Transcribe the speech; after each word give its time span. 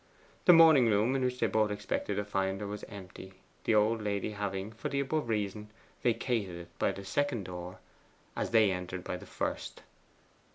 The 0.45 0.53
morning 0.53 0.87
room, 0.87 1.15
in 1.15 1.23
which 1.23 1.39
they 1.39 1.45
both 1.45 1.69
expected 1.69 2.15
to 2.15 2.25
find 2.25 2.59
her, 2.59 2.65
was 2.65 2.83
empty; 2.85 3.35
the 3.65 3.75
old 3.75 4.01
lady 4.01 4.31
having, 4.31 4.71
for 4.71 4.89
the 4.89 5.01
above 5.01 5.29
reason, 5.29 5.69
vacated 6.01 6.55
it 6.55 6.79
by 6.79 6.91
the 6.91 7.05
second 7.05 7.43
door 7.43 7.77
as 8.35 8.49
they 8.49 8.71
entered 8.71 9.03
by 9.03 9.17
the 9.17 9.27
first. 9.27 9.83